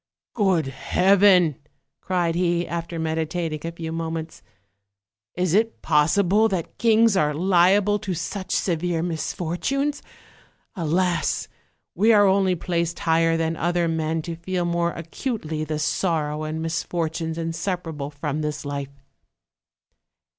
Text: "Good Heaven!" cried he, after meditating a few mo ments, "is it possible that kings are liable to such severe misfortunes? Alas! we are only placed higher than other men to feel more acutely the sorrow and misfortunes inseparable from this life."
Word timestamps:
"Good 0.33 0.65
Heaven!" 0.65 1.57
cried 2.01 2.33
he, 2.33 2.67
after 2.67 2.97
meditating 2.97 3.59
a 3.63 3.71
few 3.71 3.91
mo 3.91 4.09
ments, 4.09 4.41
"is 5.35 5.53
it 5.53 5.83
possible 5.83 6.47
that 6.49 6.79
kings 6.79 7.15
are 7.15 7.35
liable 7.35 7.99
to 7.99 8.15
such 8.15 8.49
severe 8.49 9.03
misfortunes? 9.03 10.01
Alas! 10.75 11.47
we 11.93 12.11
are 12.11 12.25
only 12.25 12.55
placed 12.55 12.97
higher 12.97 13.37
than 13.37 13.55
other 13.55 13.87
men 13.87 14.23
to 14.23 14.35
feel 14.35 14.65
more 14.65 14.91
acutely 14.93 15.63
the 15.63 15.77
sorrow 15.77 16.45
and 16.45 16.63
misfortunes 16.63 17.37
inseparable 17.37 18.09
from 18.09 18.41
this 18.41 18.65
life." 18.65 19.03